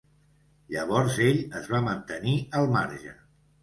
Llavors 0.75 1.19
ell 1.27 1.43
es 1.61 1.71
va 1.77 1.85
mantenir 1.91 2.37
al 2.63 2.77
marge. 2.77 3.19